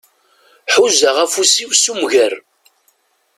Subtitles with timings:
[0.73, 2.33] Ḥuzaɣ afus-iw s umger.